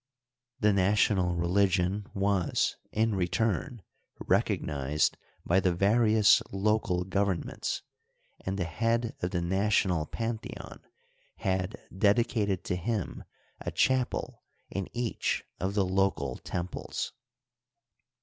[0.59, 3.83] The national religion was, in return,
[4.25, 7.83] recognized by the various local governments,
[8.43, 10.81] and the head of the national pantheon
[11.35, 13.25] had dedicated to him
[13.59, 14.41] a chapel
[14.71, 17.13] in each of the local temples.